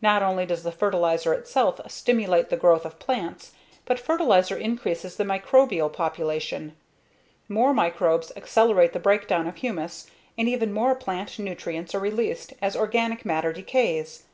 Not 0.00 0.24
only 0.24 0.44
does 0.44 0.64
the 0.64 0.72
fertilizer 0.72 1.32
itself 1.32 1.80
stimulate 1.88 2.48
the 2.50 2.56
growth 2.56 2.84
of 2.84 2.98
plants, 2.98 3.52
but 3.84 4.00
fertilizer 4.00 4.56
increases 4.56 5.14
the 5.14 5.22
microbial 5.22 5.88
population. 5.92 6.74
More 7.48 7.72
microbes 7.72 8.32
accelerate 8.34 8.92
the 8.92 8.98
breakdown 8.98 9.46
of 9.46 9.54
humus 9.54 10.10
and 10.36 10.48
even 10.48 10.72
more 10.72 10.96
plant 10.96 11.38
nutrients 11.38 11.94
are 11.94 12.00
released 12.00 12.54
as 12.60 12.74
organic 12.74 13.24
matter 13.24 13.52
decays. 13.52 14.24